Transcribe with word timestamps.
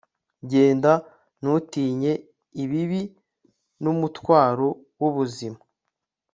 genda, 0.51 0.93
ntutinye 1.39 2.11
ibibi 2.63 3.01
n'umutwaro 3.81 4.67
w'ubuzima 4.99 5.59